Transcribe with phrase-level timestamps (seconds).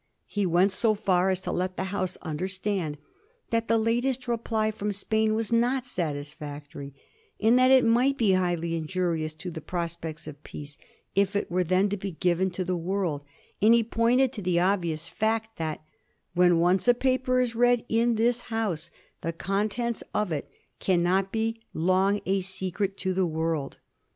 [0.25, 2.97] He went so far as to let the House understand
[3.51, 6.95] that the latest reply from Spain was not satisfactory,
[7.39, 10.79] and that it might be highly injurious to the prospects of peace
[11.13, 13.23] if it were then to be given to the world;
[13.61, 15.83] and he pointed to the obvious fact that
[16.35, 18.89] 'Svhen once a paper is read in this House
[19.21, 20.49] the contents of it
[20.79, 23.77] cannot be long a secret to the world."